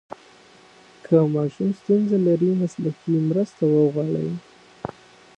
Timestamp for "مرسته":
3.29-3.63